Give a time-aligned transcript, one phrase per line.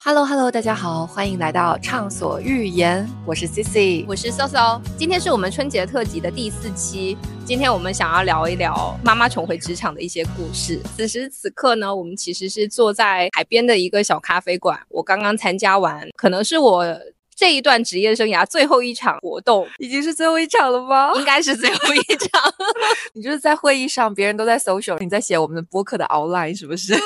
[0.00, 7.18] Hello Hello，大家好，欢迎来到畅所欲言，我是 CC，我是 Soso，今天是我们春节特辑的第四期。
[7.44, 10.80] 今天我们想要聊一聊妈妈重回职场的一些故事。
[10.96, 14.78] 此时此刻呢，我们其实是坐在海边的一个小咖啡馆。
[14.88, 16.96] 我刚刚参加完，可能是我
[17.38, 21.12] 这一段职业生涯最后一场活动，已经是最后一场了吗？
[21.14, 22.42] 应该是最后一场。
[23.14, 26.94] 你就是在会议上，别人都在 social，你在写我们的播客的 outline 是不是？
[26.94, 27.02] 对。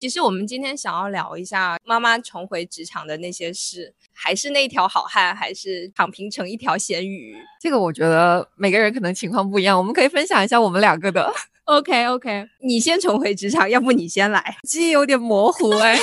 [0.00, 7.36] 其实我们今天想要聊一下妈妈重回职场的那些事，还是那条好汉，还是躺平成一条咸鱼？
[7.60, 11.30] 这个我觉得每个人可能情况不一样，我们可以分享一下我们两个的。
[11.64, 14.56] OK OK，你先重回职场，要不你先来？
[14.64, 15.98] 记忆有点模糊 哎。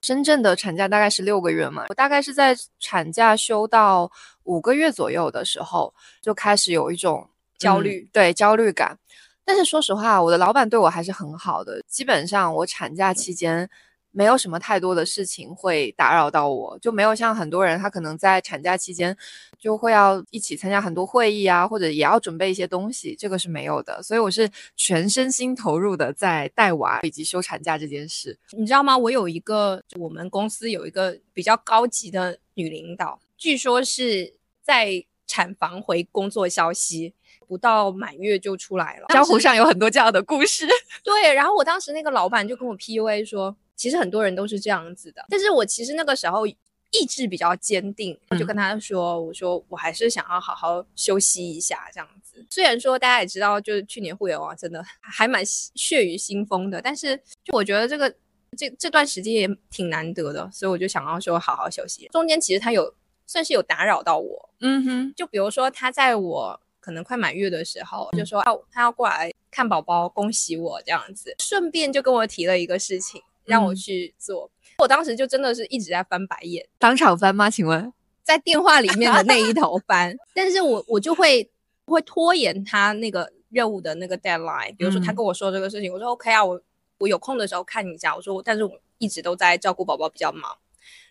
[0.00, 4.10] 真正的产假大概是六个月嘛，我大概是在产假休到
[4.44, 8.98] 五个月左右的时候，就开始有一种焦虑，对焦虑感。
[9.44, 11.82] 但是说实话，我的老板对我还是很好的。
[11.86, 13.68] 基本上我产假期间
[14.18, 19.16] 没有什么太多的事情会打扰到我，就没有像很多人他可能在产假期间
[19.60, 24.02] 就会要一起参加很多会议啊，或者也要准备一些东西，这个是没有的。
[24.02, 28.36] 所以我是全身心投入的在带娃以及休产假这件事。
[28.50, 28.98] 你知道吗？
[28.98, 37.14] 我有一个我们公司有一个比较高级的女领导，据说是在产房回工作消息。
[37.46, 40.66] 不到满月就出来了，江湖上有很多这样的故事。
[41.02, 45.24] 对，然后我当时那个老板就跟我 PUA 说，其实很多人都是这样子的。
[45.30, 52.44] 但是我其实那个时候意志比较坚定，我就跟他说，我说我还是想要好好休息一下这样子。
[52.50, 58.14] 虽然说大家也知道，就是去年互联网真的还蛮血雨腥风的，但是就我觉得这个
[58.56, 62.08] 这这段时间也挺难得的，所以我就想要说好好休息。
[62.12, 62.94] 中间其实他有
[63.26, 66.60] 算是有打扰到我，嗯哼，就比如说他在我。
[66.80, 74.50] 可能快满月的时候，就说要他要过来看宝宝，恭喜我这样子，顺便就跟我提了一个事情，让我去做。
[74.78, 77.50] 我当时就真的是一直在翻白眼，当场翻吗？
[77.50, 81.50] 请问，在电话里面的那一头 翻，但是我我就会
[81.86, 84.76] 会拖延他那个任务的那个 deadline。
[84.76, 86.60] 比如说他跟我说这个事情，我说 OK 啊，我
[86.98, 88.14] 我有空的时候看一下。
[88.14, 90.56] 我说，但是我一直都在照顾宝宝，比较忙。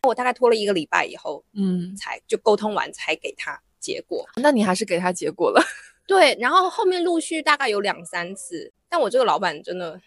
[0.04, 3.62] 我大概拖了一个礼拜以后，嗯，才就沟通完才给他。
[3.80, 5.64] 结果，那你还是给他结果了，
[6.08, 6.36] 对。
[6.42, 10.02] 然后后面陆续大概有两三次，但我这个老板真的，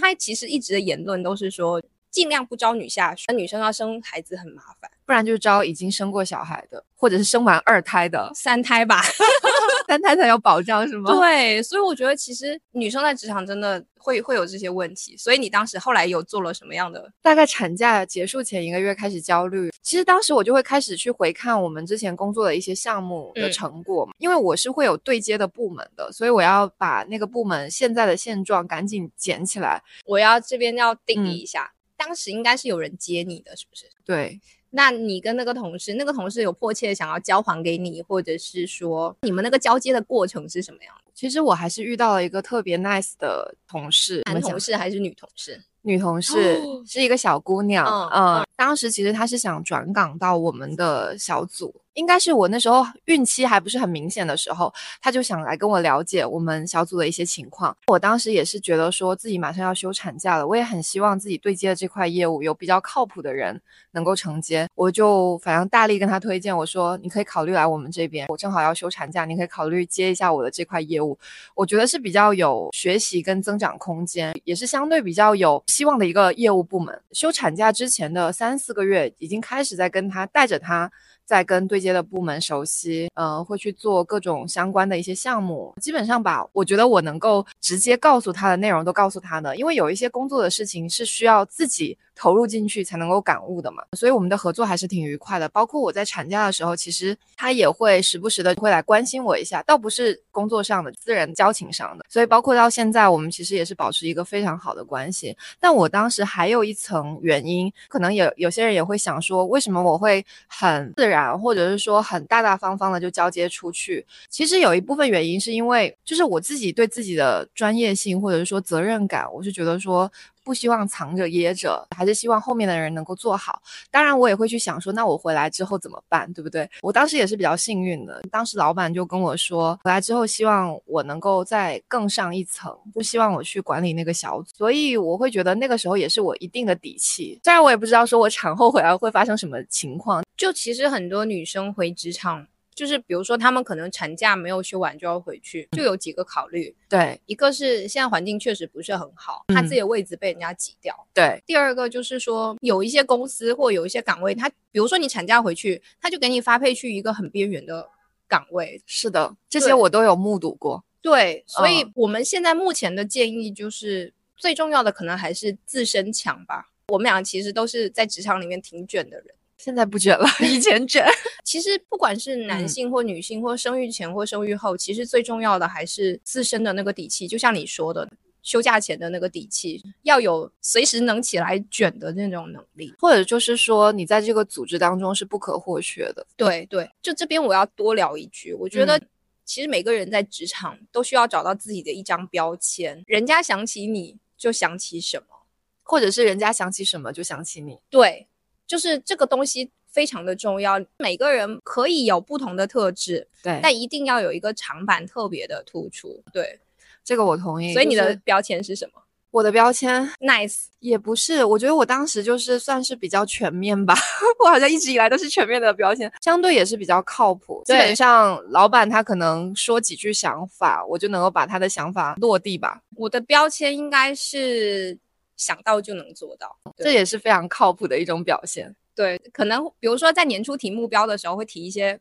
[0.00, 9.02] 他其实一直的言论都是说，尽量不招女下属，女生要生孩子很麻烦，不然就招已经生过小孩的，或者是生完二胎的，三胎吧，
[9.88, 11.12] 三胎才有保障是吗？
[11.12, 13.84] 对，所以我觉得其实女生在职场真的。
[14.04, 17.08] 会会有这些问题，所以你当时后来有做了什么样的？
[17.22, 19.70] 大概产假结束前一个月开始焦虑。
[19.80, 29.80] 其实当时我就会开始去回看我们之前工作的一些项目的成果嘛，因为我是会有对接的部门的，所以我要把那个部门现在的现状赶紧捡起来。
[30.04, 33.86] 我要这边要定义一下，当时应该是有人接你的，是不是？
[34.04, 34.40] 对。
[34.74, 41.11] 那你跟那个同事，那个同事有迫切想要交还给你，或者是说你们那个交接的过程是什么样的？
[41.22, 45.62] 其实我还是遇到了一个特别 nice 的同事，男同事还是女同事？
[45.82, 51.72] 女同事是一个小姑娘，嗯，当时其实她是想转岗到我们的小组。
[51.94, 54.72] 应该是我那时候孕期还不是很明显的时候，
[55.02, 57.76] 她就想来跟我了解我们小组的一些情况。
[57.88, 64.66] 我当时也是觉得说自己马上要休产假了，我也很希望自己对接的这块业务有比较靠谱的人能够承接。
[64.74, 71.11] 我就反正大力跟她推荐，我说你可以考虑来我们这边，我正好要休产假，你可以考虑接一下我的这块业务。
[71.54, 77.00] 我觉得是比较有学习跟增长空间，也是相对比较有希望的一个业务部门。
[77.12, 80.90] 休产假之前的三四个月，已经开始在跟他带着他。
[81.24, 91.96] 在跟对接的部门熟悉，呃，会去做各种相关的一些项目，基本上把我觉得我能够直接告诉他的内容都告诉他的，因为有一些工作的事情是需要自己。
[92.14, 95.48] 投入进去才能够感悟的嘛，所以我们的合作还是挺愉快的。
[95.48, 102.04] 包括我在产假的时候，其实他也会时不时的会来关心我一下，倒不是工作上的私人交情上的。
[102.08, 105.36] 所以包括到现在，我们其实也是保持一个非常好的关系。
[105.58, 114.04] 但我当时还有一层原因，可能有有些人也会想说，为什么我会很自然，或者是说很大大方方的就交接出去？
[114.28, 120.10] 其实有一部分原因是因为，就是我自己对自己的专业性或者是说责任感，我是觉得说。
[120.44, 123.62] 不希望藏着掖着，还是希望后面的人能够做好。
[123.90, 126.68] 当然，我也会去想说，那我回来之后怎么办，对不对？
[126.80, 134.52] 我当时也是比较幸运的，当时老板就跟我说，回来之后希望我能够再更上一层，就希望我去管理那个小组。
[134.56, 137.38] 所以我会觉得那个时候也是我一定的底气。
[137.44, 140.22] 虽然我也不知道说我产后回来会发生什么情况。
[140.36, 146.74] 就其实很多女生回职场就是比如说他们可能产假没有休完就要回去，就有几个考虑。
[146.88, 150.94] 对，一个是现在环境确实不是很好，他自己的位置被人家挤掉。
[151.12, 157.88] 对，第二个就是说有一些公司或有一些岗位，他比如说你产假回去，他就给你发配去一个很边缘的
[158.26, 158.82] 岗位。
[158.86, 160.84] 是的，这些我都有目睹过。
[161.00, 166.70] 对，所以我们现在目前的建议就是最重要的可能还是自身强吧。
[166.88, 169.26] 我们俩其实都是在职场里面挺卷的人。
[169.62, 171.06] 现在不卷了，以前卷。
[171.44, 177.28] 其实不管是男性或女性，或生育前或生育后，其实最重要的还是自身的那个底气。
[177.28, 178.08] 就像你说的，
[178.42, 186.26] 休假前的那个底气，要有随时能起来卷的那种能力，或者就是说，你在这个组织当中是不可或缺的。
[186.36, 189.00] 对对，就这边我要多聊一句，我觉得
[189.44, 195.46] 其实每个人在职场都需要找到自己的一张标签，人家想起你就想起什么，
[195.82, 197.78] 或者是人家想起什么就想起你。
[197.88, 198.28] 对。
[198.72, 206.24] 就是这个东西非常的重要，每个人可以有不同的特质，对，但一定要有一个长板特别的突出。
[206.32, 206.58] 对，
[207.04, 207.74] 这个我同意。
[207.74, 209.02] 所以你的标签是什么？
[209.30, 213.94] 我的标签 nice 也不是，我觉得我当时就是算是比较全面吧。
[214.42, 217.62] 我好像一直以来都是全面的标签，相对也是比较靠谱。
[217.66, 222.80] 基本上老板他可能说几句想法，我就能够把他的想法落地吧。
[222.96, 224.98] 我的标签应该是。
[225.36, 228.74] 想到就能做到，这也是非常靠谱的一种表现。
[228.94, 231.98] 对，可能比如说在年初提目标的时候，会提一些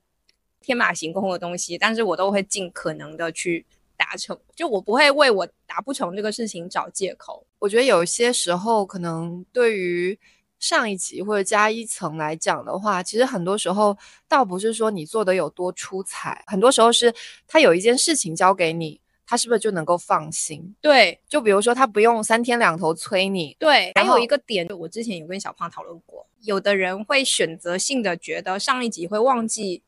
[0.59, 3.65] 天马行空的东西，但是我都会尽可能的去
[3.97, 4.37] 达成。
[4.55, 7.45] 就我不会为我达不成这个事情找借口。
[7.59, 10.19] 我觉得有些时候，可能对于
[10.59, 17.11] 上一级或者加一层来讲的话，其实很多时候倒不是说你做的有多出彩，很多时候是
[17.47, 19.00] 他有一件事情交给你。
[19.31, 20.75] 他是不是就能够放心？
[20.81, 23.55] 对，就比如说他不用三天两头催你。
[23.57, 29.83] 对，还有一个点，我之前有跟小胖讨论过，有的人会选择性的觉得上一集会忘记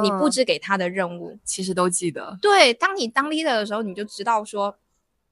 [0.00, 2.38] 你布置给他的任务，其实都记得。
[2.40, 4.78] 对，当你当 leader 的时候，你就知道说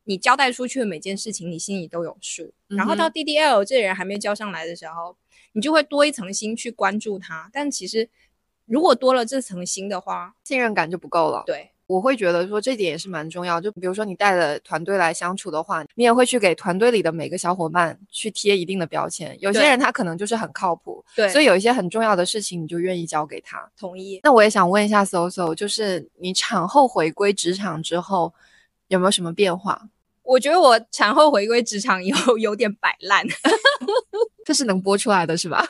[0.02, 2.52] 你交代出去的每件事情，你心里都有数。
[2.66, 5.16] 然后到 DDL 这人还没交上来的时候，
[5.52, 7.48] 你就会多一层心去关注他。
[7.52, 8.08] 但其实
[8.66, 11.44] 如果多了这层心的话，信任感就不够了。
[11.46, 11.70] 对。
[11.94, 19.36] 我会觉得说这点也是蛮重要，就比如说你带了团队来相处的话，你也会去给团队里的每个小伙伴去贴一定的标签。
[19.38, 23.70] 有些人他可能就是很靠谱，对，所以有一些很重要的事情你就愿意交给他。
[23.78, 24.18] 同意。
[24.24, 28.34] 那我也想问一下 Soso，就是你产后回归职场之后
[28.88, 29.88] 有没有什么变化？
[30.24, 33.24] 我觉得我产后回归职场以后有点摆烂，
[34.44, 35.64] 这是能播出来的是吧？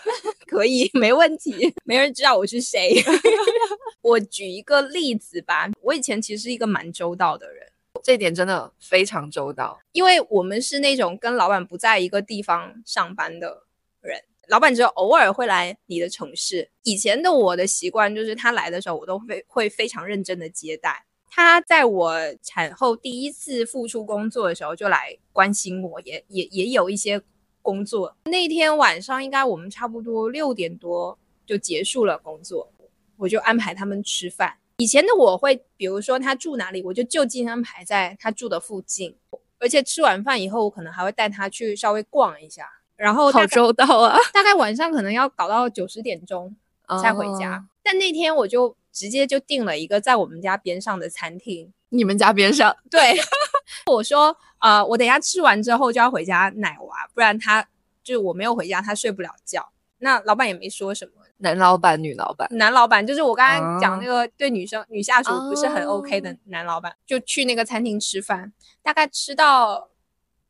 [0.55, 1.75] 可以， 没问题。
[1.85, 3.03] 没人知道我是谁。
[4.03, 7.67] 我举一个例子吧，我以前其实是一个蛮周到的人，
[8.05, 9.81] 这点真的非常周到。
[9.93, 13.65] 因为我们是那种跟老板不在一个地方上班的
[14.01, 16.71] 人，老板只有偶尔会来你的城市。
[16.85, 21.05] 以前的我的习惯就是他来的时候，我都会会非常认真的接待。
[21.31, 27.21] 他在我产后第一次复出工作的时候，就来关心我，也也也有一些
[27.65, 28.15] 工作。
[28.27, 32.71] 那天晚上应该我们差不多六点多就结束了工作，
[33.17, 34.59] 我就安排他们吃饭。
[34.77, 39.17] 以前的我会，比如说他住哪里，我就就近安排在他住的附近。
[39.59, 42.69] 而且吃完饭以后，我可能还会带他去稍微逛一下。
[42.97, 44.17] 然后好周到啊！
[44.33, 46.55] 大概晚上可能要搞到九十点钟
[47.03, 47.67] 才回家。
[47.83, 48.77] 但那天我就。
[48.95, 52.77] 直接就订了一个在我们家边上的餐厅，你们家边上？
[52.89, 53.01] 对，
[53.87, 57.67] 我说啊，我等下吃完之后就要回家奶娃，不然他
[58.03, 59.71] 就我没有回家，他睡不了觉。
[59.99, 69.89] 那老板也没说什么，男老板、女老板，男老板就是我刚刚讲那个对女生、女下属不是很 OK 的男老板，就去那个餐厅吃饭，大概吃到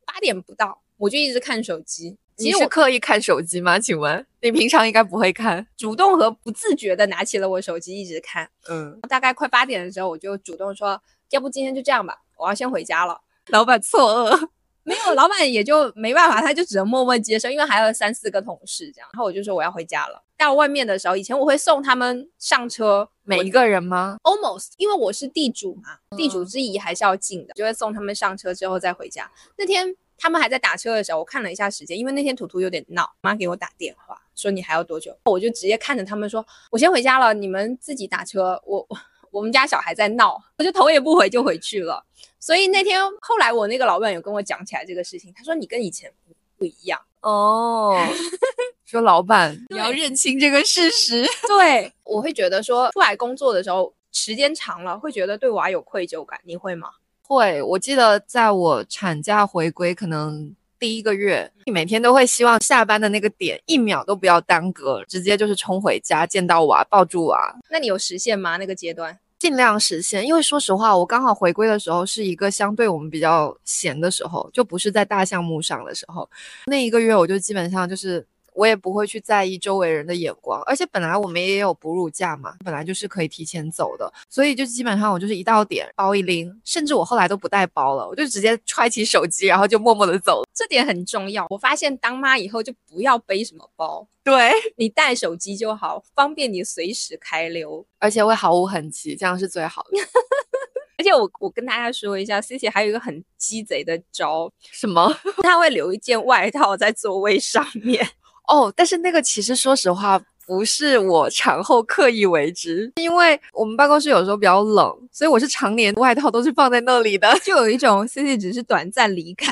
[0.05, 2.17] 八点不到，我就一直看手机。
[2.37, 3.79] 你是刻意看手机吗？
[3.79, 8.49] 请问你平常应该不会看，主动和不自觉的拿起了我手机一直看。
[8.69, 13.21] 嗯，大概快八点的时候，我就主动说，要不今天就这样吧，我要先回家了。
[13.49, 14.47] 老板错愕，
[14.83, 19.09] 没有，老板也就没办法，他就只能默默接受，因为还有三四个同事这样。
[19.13, 20.23] 然后我就说我要回家了。
[20.37, 29.31] 到外面的时候，以前我会送他们上车，每一个人吗？Almost，因为我是地主嘛，地主之谊还是要尽的，就会送他们上车之后再回家。
[29.57, 29.95] 那天。
[30.17, 38.97] 他们还在打车的时候，我看了一下时间，因为那天图图有点闹，妈给我打电话说你还要多久，我就直接看着他们说，我先回家了，你们自己打车，我我
[39.41, 42.03] 们家小孩在闹， 我就头也不回就回去了。
[42.39, 46.11] 所以那天后来我那个老板有跟我讲起来这个事情，他说你跟以前
[46.57, 47.97] 不一样哦，
[48.85, 51.25] 说老板你要认清这个事实。
[51.47, 56.89] 对，我会觉得说出来工作的时候时间长了，会觉得对娃有愧疚感，你会吗？
[57.23, 67.55] 会，我记得在我产假回归可能第第一个月，你每天都会希望下班的那个点一秒都不要耽搁，直接就是冲回家见到娃，抱住娃。
[67.71, 68.57] 那你有实现吗？
[68.57, 69.17] 那个阶段？
[69.45, 76.27] 尽量实现，因为说实话，我刚好回归的时候是一个相对我们比较闲的时候，就不是在大项目上的时候。
[76.65, 78.25] 那一个月我就基本上就是
[78.55, 90.43] 我也不会去在意周围人的眼光，而且本来我们也有哺乳假嘛，本来就是可以提前走的，所以就基本上我就是一到点包一拎，甚至我后来都不带包了，我就直接揣起手机，然后就默默的走。
[90.53, 91.45] 这点很重要。
[91.49, 94.07] 我发现当妈以后就不要背什么包。
[94.23, 99.99] 对你带手机就好，方便你随时开溜，而且会毫无痕迹，这样是最好的。
[100.97, 105.13] 而且我我跟大家说一下，C C 还有一个很鸡贼的招，什么？
[105.43, 108.07] 他会留一件外套在座位上面。
[108.47, 110.21] 哦，但是那个其实说实话。
[110.47, 119.51] 不是我产后刻意为之，因为我们办公室有时候比较冷，所以我是常年外套都是放在那里的，就有一种 C C 只是短暂离开。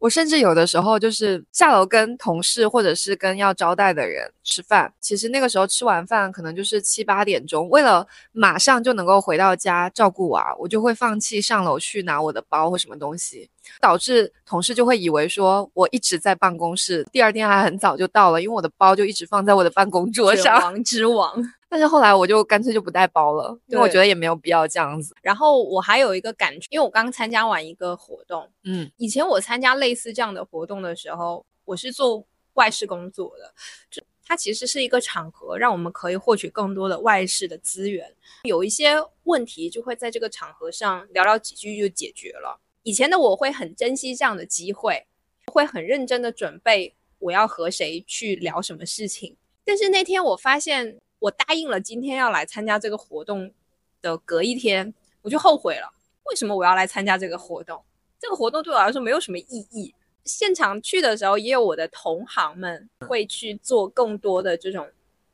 [0.00, 13.48] 我甚至有的时候就是下楼跟同事或者是跟要招待的人吃饭，其实那个时候吃完饭可能就是七八点钟，为了马上就能够回到家照顾娃，我就会放弃上楼去拿我的包或什么东西。
[13.80, 20.60] 导致同事就会以为说我一直在办公室，第二天还很早就到了，因为我的包就一直放在我的办公桌上。
[20.62, 21.34] 王之王，
[21.68, 25.14] 但是后来我就干脆就不带包了，因为我觉得也没有必要这样子。
[25.22, 33.52] 然后我还有一个感觉，因为我刚参加完一个活动，嗯，以前我参加类似这样的活动的时候，我是做外事工作的，
[33.90, 38.94] 就它其实是一个场合，让我们可以获取更多的外事的资源，有一些
[39.24, 42.60] 问题就会在这个场合上聊聊几句就解决了。
[42.86, 45.08] 以前的我会很珍惜这样的机会，
[45.46, 49.36] 会很认真的准备我要和谁去聊什么事情。
[49.64, 53.52] 但是那天我发现，我答应了今天要来参加这个活动
[54.00, 55.92] 的隔一天，我就后悔了。
[56.26, 57.82] 为什么我要来参加这个活动？
[58.20, 59.92] 这个活动对我来说没有什么意义。
[60.24, 64.88] 现场去的时候，也有我的同行们会去做更多的这种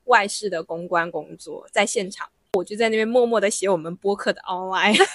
[0.05, 4.97] 外事的公关工作，在现场，我就在那边默默的写我们播客的 online。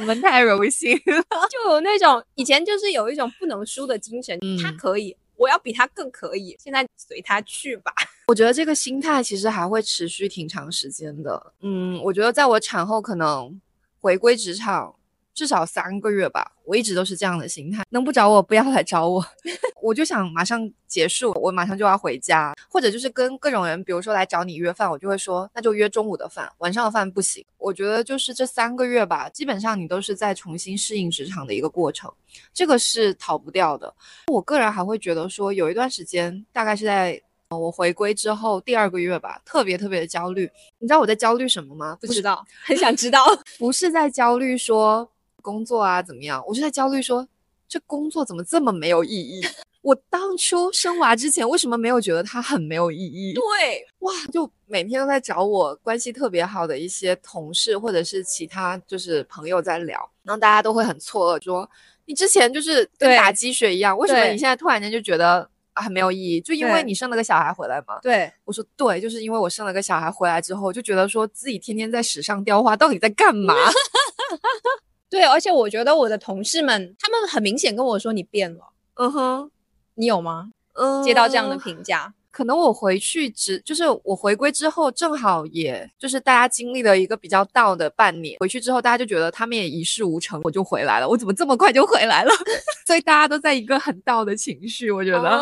[0.00, 7.92] 我们太荣幸了， 就有那种以前就是有一种不能输的精神，他可以，我要比他更可以，现在随他去吧。
[8.28, 11.52] 我觉得这个心态其实还会持续挺长时间的。
[11.60, 13.60] 嗯，我觉得在我产后可能
[14.00, 14.94] 回归职场。
[15.32, 17.82] 至少三个月吧，我一直都是这样的心态。
[17.90, 19.24] 能不找我，不要来找我，
[19.82, 27.44] 我就想马上结束，我马上就要回家，或者就是跟各种人，比如说来找你约饭，我就会说那就约中午的饭，晚上的饭不行。
[27.58, 32.12] 我觉得就是这三个月吧，基本上你都是在重新适应职场的一个过程，
[32.52, 33.92] 这个是逃不掉的。
[34.28, 37.20] 我个人还会觉得说，有一段时间，大概是在
[37.50, 40.50] 我回归之后第二个月吧，特别特别的焦虑。
[40.78, 41.96] 你知道我在焦虑什么吗？
[42.00, 43.24] 不知道，很想知道。
[43.58, 45.10] 不是在焦虑说。
[45.42, 46.44] 工作啊，怎么样？
[46.46, 47.26] 我是在焦虑，说
[47.66, 49.40] 这工作怎么这么没有意义？
[49.82, 53.32] 我当初生娃之前，为什么没有觉得它很没有意义？
[53.32, 61.68] 对，哇，就每天都在找我关系特别好的一些同事或者是其他就是朋友在聊，然后大家都会很错愕，说
[62.04, 66.40] 你之前就是跟打鸡血一样，为什么你现在突然间就觉得很没有意义？
[66.42, 67.98] 就因为你生了个小孩回来嘛？
[68.02, 73.54] 对，我说对，就是因为我生了个小孩回来之后，就觉得说自己天天在史上雕花，到底在干嘛？
[75.08, 78.72] 对，而且我觉得我的同事们，他们很明显跟我说你变了。
[78.94, 79.50] 嗯哼，
[80.00, 80.50] 你有吗？
[80.72, 91.06] 嗯，接到这样的评价，可能我回去只就是我回归之后，正好也就是大家经历了一个比较倒的半年，回去之后大家就觉得他们也一事无成，我就回来了。
[91.06, 92.32] 我怎么这么快就回来了？
[92.86, 95.38] 所以大家都在一个很倒的情绪，我觉得，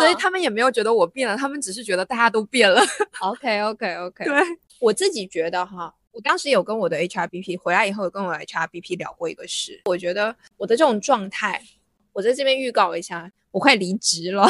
[0.00, 2.82] 所以他们也没有觉得我变了，他们只是觉得大家都变了。
[3.22, 4.34] OK OK OK，对
[4.80, 5.94] 我自己觉得哈。
[6.10, 9.80] 我当时有跟我的 HRBP 回来以后，有跟我 HRBP 聊过一个事。
[9.86, 11.62] 我觉得我的这种状态，
[12.12, 14.46] 我在这边预告一下，我快离职了，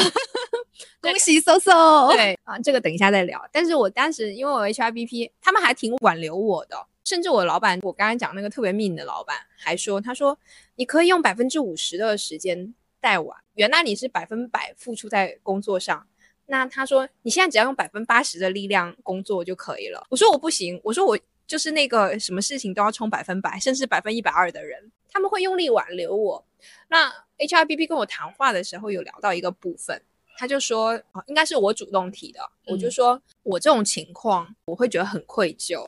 [1.01, 2.13] 恭喜 SoSo。
[2.13, 3.41] 对啊，这个等一下再聊。
[3.51, 10.37] 但是我当时因为我 HRBP，他们还挺挽留我的，甚至我老板，我刚才讲那个特别命的老板，还说他说
[10.75, 16.07] 你可以用百分之五十的时间带娃，原来你是百分百付出在工作上。
[16.47, 20.05] 那他说你现在只要用百分八十的力量工作就可以了。
[20.09, 21.17] 我说我不行，我说我。
[21.45, 26.43] 就是那个什么事情都要冲百分百，甚至百分一百二的人，他们会用力挽留我。
[26.87, 30.01] 那 HRBP 跟我谈话的时候有聊到一个部分，
[30.37, 32.39] 他就说，应该是我主动提的。
[32.65, 35.87] 我就说我这种情况，我会觉得很愧疚。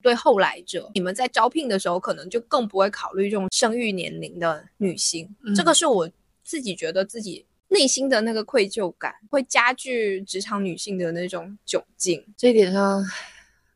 [0.00, 5.34] 对后来者，你们在招聘的时候，可能就更不会考虑这种生育年龄的女性。
[5.54, 6.10] 这个是我
[6.42, 12.24] 自己觉得自己内心的那个愧疚感，会加剧职场女性的那种窘境。
[12.36, 13.04] 这一点上。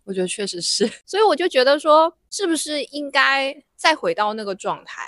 [0.02, 5.02] 我觉得确实是， 所以我就觉得说，是不是应该再回到那个状态？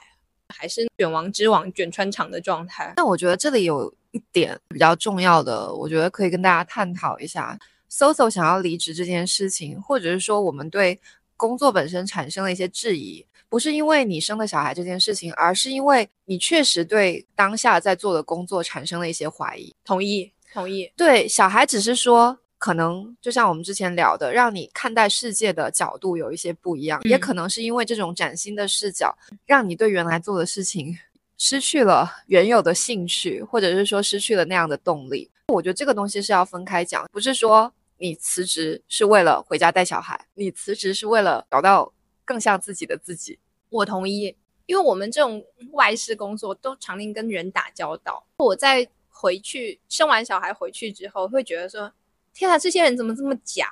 [0.55, 2.93] 还是卷王之王卷穿肠的状态。
[2.97, 7.59] 那我觉得这里有一点比较重要的，我觉得可以跟大家探讨一下。
[7.91, 11.01] Soso 想要离职这件事情，或者是说我们对
[11.37, 19.75] 工作本身产生了一些质疑，不是因为你生了小孩这件事情，而是因为你确实对当下在做的工作产生了一些怀疑。
[19.85, 20.93] 同意，同意。
[20.97, 22.39] 对，小孩只是说。
[22.59, 30.99] 可能就像我们之前聊的，让你看待世界的角度有一些不一样，也可能是因为这种崭新的视角，让你对原来做的事情
[31.37, 35.31] 失去了原有的兴趣，或者是说失去了那样的动力。
[35.47, 41.93] 我觉得这个东西是要分开讲，不是说你辞职是为了回家带小孩，你辞职是为了找到
[42.25, 43.39] 更像自己的自己。
[43.71, 44.37] 我同意，
[44.67, 48.27] 因为我们这种外事工作都常年跟人打交道。
[48.39, 51.93] 我在回去生完小孩回去之后，会觉得说。
[52.39, 53.67] 天啊，这些人怎么这么假？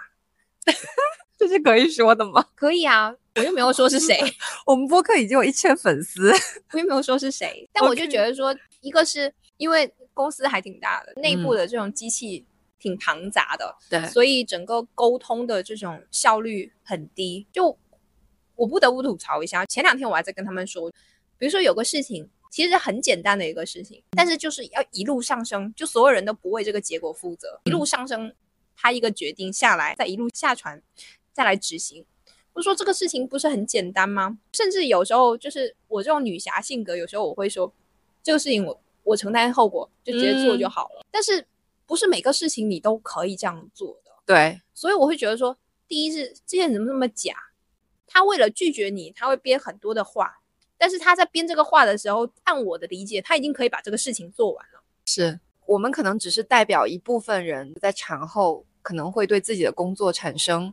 [1.38, 2.44] 这是可以说的吗？
[2.56, 4.18] 可以啊，我又没有说是谁。
[4.66, 6.32] 我们播客已经有一千粉丝，
[6.72, 7.68] 我又没有说是谁。
[7.72, 12.44] 但我就觉得说，一个是因为公司还挺大的，内部的这种机器
[12.80, 17.46] 挺庞杂的，对，所以整个沟通的这种效率很低。
[17.52, 17.78] 就
[18.56, 20.90] 我不得不吐槽一下，前两天我还在跟他们说，
[21.38, 22.28] 比如说有个事情。
[22.48, 28.32] 其实很简单的一个事情，但是就是要一路上升，就所有人都不为这个结果负责，一路上升，
[28.76, 30.82] 他一个决定下来，再一路下船，
[31.32, 32.04] 再来执行。
[32.52, 34.38] 我说这个事情不是很简单吗？
[34.52, 37.72] 甚至有时候就是我这种女侠性格，有时候我会说，
[38.22, 41.04] 这个事情我我承担后果，就直接做就好了。
[41.10, 41.46] 但是
[41.86, 44.10] 不是每个事情你都可以这样做的？
[44.24, 45.56] 对，所以我会觉得说，
[45.86, 47.34] 第一是这些人怎么那么假？
[48.06, 50.40] 他为了拒绝你，他会编很多的话。
[50.78, 54.82] 但是他在编这个话的时候，按我的理解，他已经可以把这个事情做完了。
[55.06, 60.72] 是我们可能只是代表一部分人在产后可能会对自己的工作产生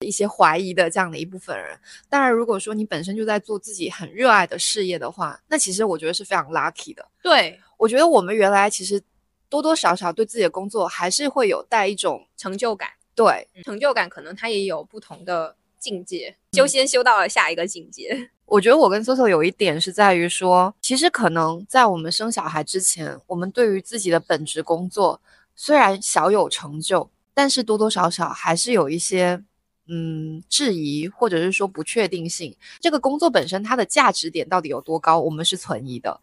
[0.00, 1.78] 一些怀疑的这样的一部分人。
[2.08, 7.06] 当然，如果说你本身就在做自己很热爱的事业的话，那其实我觉得是非常 lucky 的。
[7.22, 9.02] 对我觉得我们原来其实
[9.48, 12.88] 多多少少对自己的工作还是会有带一种成就感。
[13.14, 18.30] 对，成就感可能它也有不同的境界，修仙修到了下一个境界。
[18.46, 25.20] 我觉得我跟 Soso 有一点是在于说，其实可能在我们生小孩之前，我们对于自己的本职工作
[25.54, 29.42] 虽然小有成就，但是多多少少还是有一些
[29.86, 32.56] 嗯质疑，或者是说不确定性。
[32.80, 36.18] 这个工作本身它的价值点到底有多高，我们是存疑的。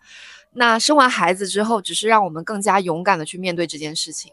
[0.53, 4.32] 那生完孩子之后，只是让我们更加勇敢的去面对这件事情，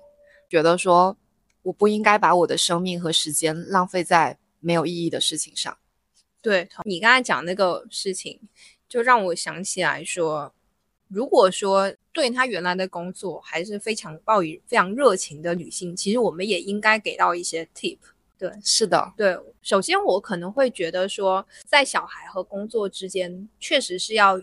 [0.49, 1.15] 觉得说
[1.63, 5.77] 我不应该把我的生命和时间浪费在没有意义的事情上。
[6.41, 8.41] 对你刚才讲那个事情，
[8.89, 10.53] 就让我想起来说，
[11.09, 17.99] 如果说对他原来的工作还是非常抱以非常热情的女性，其实我们也应该给到一些 tip。
[18.37, 19.39] 对，是的，对。
[19.63, 24.43] 首先，我可能会觉得说，在小孩和工作之间，确实是要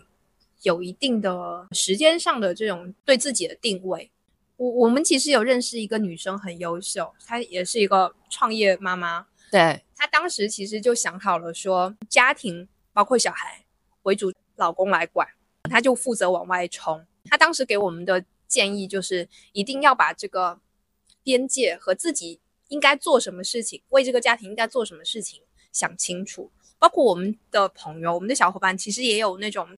[0.62, 4.10] 有一定的时间上的这种对自己的定位。
[4.56, 9.26] 我我们其实有认识一个女生很优秀，她也是一个创业妈妈。
[9.50, 9.82] 对。
[10.00, 13.66] 她当时其实就想好了，说家庭包括小孩
[14.04, 15.28] 为主，老公来管，
[15.64, 17.04] 她就负责往外冲。
[17.26, 20.58] 她当时给我们的建议就是，一定要把这个
[21.22, 26.50] 边界和自己应该做什么事情，为这个家庭应该做什么事情想清楚。
[26.78, 29.68] 包括我们的朋友、我们的小伙伴，其实也有那种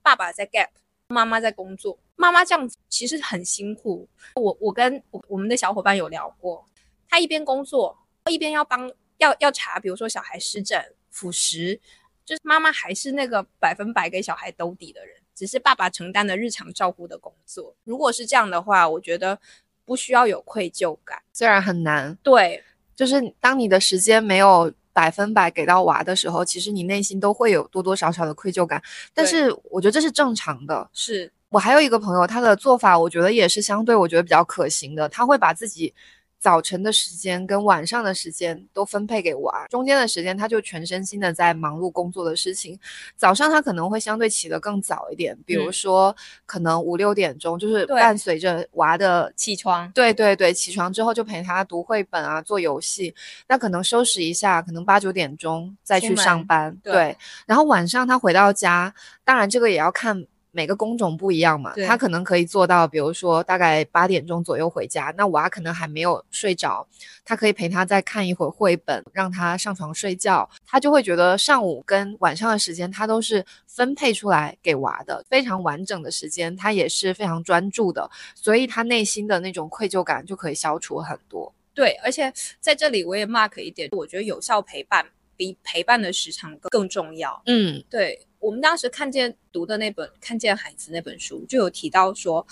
[0.00, 0.68] 爸爸在 gap，
[1.08, 4.08] 妈妈在工作，妈妈这样子其实很辛苦。
[4.36, 6.64] 我我跟我我们的小伙伴有聊过，
[7.08, 7.98] 他一边工作，
[8.30, 8.88] 一边要帮。
[9.22, 10.78] 要要查，比如说小孩湿疹、
[11.10, 11.80] 辅食，
[12.24, 17.74] 就是妈妈还是那个百分百给小孩兜底的人，只是爸爸承担了日常照顾的工作。
[17.84, 19.38] 如果是这样的话，我觉得
[19.84, 22.16] 不需要有愧疚感，虽然很难。
[22.22, 22.62] 对，
[22.96, 28.82] 就是当你的时间没有百分百给到娃的时候，其实你内心都会有多多少少的愧疚感。
[29.14, 30.90] 但是我觉得这是正常的。
[30.92, 35.94] 是我还有一个朋友，他的做法我觉得也是相对我觉得比较可行的，他会把自己。
[36.42, 42.76] 早晨的时间跟晚上的时间都分配给娃，中间的时间他就全身心的在忙碌工作的事情。
[43.14, 49.88] 早上他可能会相对起得更早一点，比如说可能五六点钟，就是伴随着娃的起床。
[49.92, 53.14] 对对对，起床之后就陪他读绘本啊，做游戏。
[53.46, 56.76] 那可能收拾一下，可能八九点钟再去上班。
[56.82, 60.26] 对，然后晚上他回到家，当然这个也要看。
[60.52, 66.86] 每个工种不一样嘛，他可能可以做到，比如说大概八点钟左右回家，那娃可能还没有睡着，
[67.24, 81.52] 他可以陪他再看一会儿绘本，让他上床睡觉，他就会觉得上午跟晚上的时间他都是分配出来给娃的，非常完整的时间，他也是非常专注的，所以他内心的那种愧疚感就可以消除很多。
[81.74, 85.06] 对，而且在这里我也 mark 一点，我觉得有效陪伴
[85.42, 87.42] 比陪伴的时长更重要。
[87.46, 88.26] 嗯，对。
[88.38, 92.44] 我们当时看见读的那本《看见孩子》那本书，就有提到说，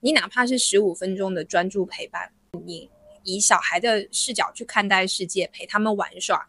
[0.00, 2.32] 你哪怕是十五分钟的专注陪伴，
[2.64, 2.88] 你
[3.24, 6.48] 以小孩的视角去看待世界，陪他们玩耍，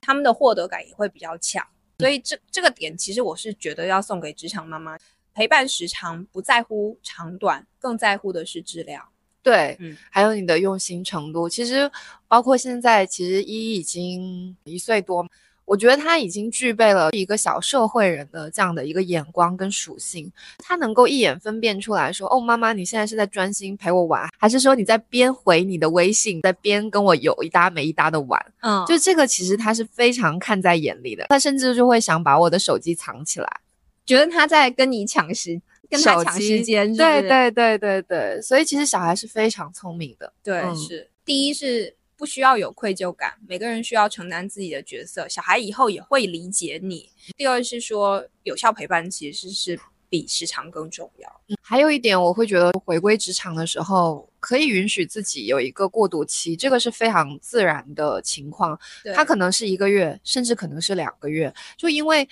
[0.00, 1.66] 他们的获得感也会比较强。
[1.98, 4.96] 所以这这个点，其实我是觉得要送给职场妈妈，
[5.34, 9.08] 陪伴时长不在乎长短，更在乎的是质量。
[9.42, 11.48] 对，嗯，还有你的用心程度。
[11.48, 11.90] 其实
[12.28, 15.26] 包括现在，其实依依已经一岁多。
[15.66, 28.44] 我觉得他已经具备了一个小社会人的这样的一个眼光跟属性，他能够一眼分辨出来说，哦，妈妈，你现在是在专心陪我玩，还是说你在边回你的微信，在边跟我有一搭没一搭的玩？
[28.62, 33.60] 嗯，就这个其实他是非常看在眼里的，他甚至就会想把我的手机藏起来，
[34.04, 36.94] 觉得他在跟你抢时，跟他抢时间。
[36.96, 40.32] 对对对对对，所以其实小孩是非常聪明的。
[40.42, 41.96] 对，是第一是。
[42.20, 45.26] 不需要有愧疚感，每个人需要承担自己的角色。
[45.26, 47.08] 小孩以后也会理解你。
[47.34, 51.40] 第二是说，有效陪伴其实是比时长更重要。
[51.62, 58.78] 还有一点，我会觉得回归职场的时候，可以允许自己有一个过渡期，这个是非常自然的情况。
[59.14, 61.50] 它可能是一个月，甚至可能是两个月。
[61.78, 62.28] 就因为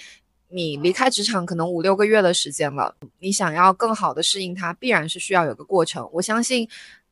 [0.49, 6.09] 你离开职场可能五六个月的时间了，你想要更好的适应它，必然是需要有个过程。
[6.13, 6.69] 我相信。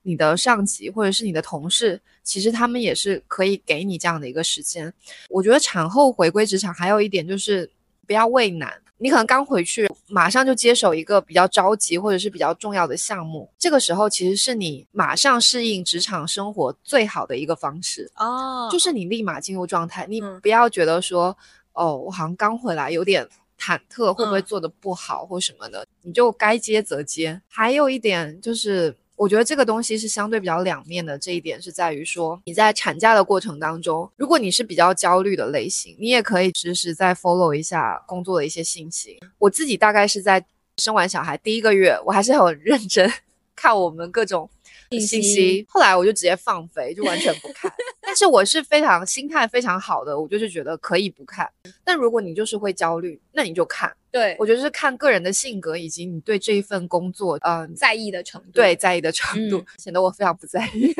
[0.08, 4.94] 你的上级或者是你的同事，其实他们也是可以给你这样的一个时间。
[5.28, 7.68] 我觉得产后回归职场还有一点就是
[8.06, 8.72] 不要畏难。
[8.98, 20.06] 你可能刚回去，马上就接手一个比较着急或者是比较重要的项目，这个时候其实是你马上适应职场生活最好的一个方式哦，就是你立马进入状态。
[20.08, 21.36] 你不要觉得说，
[21.76, 23.28] 哦，我好像刚回来，有点
[23.60, 27.40] 忐忑，会不会做的不好或什么的，你就该接则接。
[27.46, 28.96] 还有一点就是。
[29.18, 39.18] 我觉得这个东西是相对比较两面的，这一点是在于说，你在产假的过程当中，如果你是比较焦虑的类型，你也可以实时再 follow 一下工作的一些信息。
[39.38, 40.44] 我自己大概是在
[40.76, 43.10] 生完小孩第一个月，我还是很认真
[43.56, 44.50] 看我们各种。
[44.90, 47.72] 信息，后来我就直接放飞，就完全不看。
[48.00, 51.50] 但是我是非常心态非常好的，我就是觉得可以不看。
[51.84, 53.94] 但如果你就是会焦虑，那你就看。
[54.12, 58.50] 对我觉得是看个人的性格以及你对这一份工作，嗯，在意的程度。
[58.52, 60.94] 对，在意的程度，显得我非常不在意。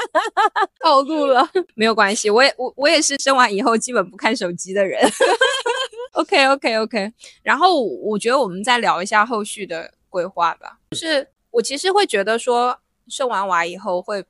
[0.80, 2.28] 暴露了，没有关系。
[2.28, 5.00] 我也我我也是生完以后基本不看手机的人。
[6.12, 7.12] OK OK OK。
[7.42, 10.78] 然后我觉得我们再聊一下后续的规划吧。
[10.90, 12.78] 就是我其实会觉得说。
[13.08, 14.24] 生完娃以后会，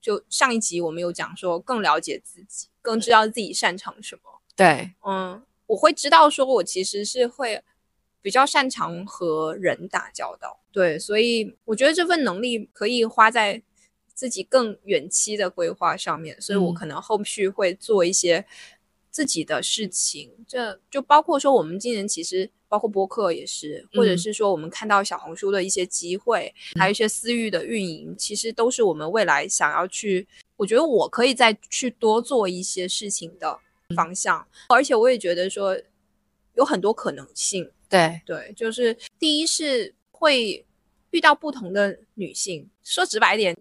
[0.00, 4.40] 就上一集我们有讲说更了解自己，更知道自己擅长什么。
[4.56, 7.62] 对，嗯，我会知道说我其实是会
[8.20, 10.60] 比较擅长和人打交道。
[10.72, 13.62] 对，所以我觉得这份能力可以花在
[14.14, 16.40] 自己更远期的规划上面。
[16.40, 18.46] 所以我可能后续会做一些
[19.10, 22.50] 自己的事情，这就包括说我们今年其实。
[22.68, 30.28] 包括播客也是，或者是说我们看到小红书的一些机会，还有一些私域的运营，其实都是我们未来想要去。
[30.56, 33.58] 我觉得我可以再去多做一些事情的
[33.96, 35.76] 方向，而且我也觉得说
[36.54, 37.70] 有很多可能性。
[37.88, 40.66] 对对，就是第一是会
[41.10, 43.56] 遇到不同的女性，说直白点，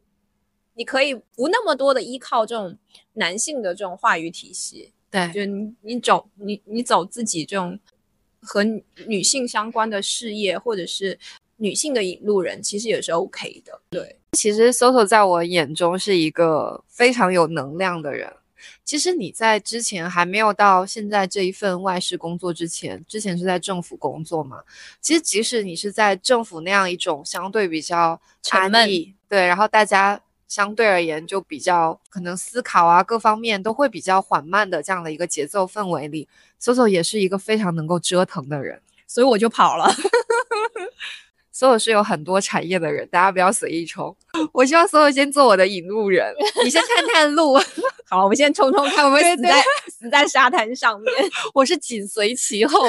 [0.74, 2.78] 你可以不那么多的依靠这种
[3.14, 4.92] 男性的这种话语体系。
[5.10, 7.80] 对，就你你走你你走自己这种。
[8.42, 8.64] 和
[9.08, 11.18] 女性相关的事业，或者是
[11.58, 13.82] 女性的引路人，其实也是 OK 的。
[13.90, 18.32] 对，其实 Soso 在我眼中是一个非常有能量的人。
[18.84, 24.64] 其实你在之前还没有到现在这一份外事工作之前，之前是在政府工作嘛？
[25.02, 28.90] 其实即使你是在政府那样一种相对比较沉闷，
[29.28, 36.28] 对，然后大家相对而言就比较可能思考啊各方面都会比较缓慢的这样的一个节奏氛围里。
[36.62, 39.94] Soso 也是一个非常能够折腾的人，所以我就跑了。
[41.54, 44.16] Soso 是有很多产业的人，大家不要随意冲。
[44.52, 46.34] 我希望 Soso 先做我的引路人，
[46.64, 47.58] 你先探探路。
[48.10, 51.14] 好，我们先冲冲看，会不会死在死在沙滩上面？
[51.54, 52.80] 我是紧随其后。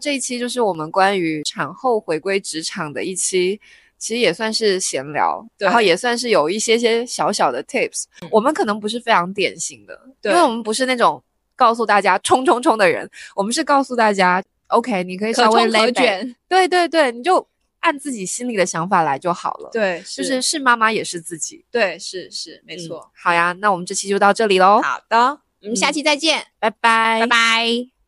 [0.00, 3.58] 这一期就是我们关于产后回归职场的一期，
[4.04, 8.04] 其实也算是闲聊，然后也算是有一些些小小的 tips。
[8.30, 11.22] 我们可能不是非常典型的，因为我们不是那种。
[11.56, 17.46] 告诉大家冲冲冲的人，我们是告诉大家，OK，你可以稍微勒卷，对对对，你就
[17.78, 19.70] 按自己心里的想法来就好了。
[19.72, 21.64] 对，就是是妈妈也是自己。
[21.70, 23.08] 对，是是没错。
[23.14, 24.82] 好呀，那我们这期就到这里喽。
[24.82, 27.93] 好的，我们下期再见，拜拜，拜拜。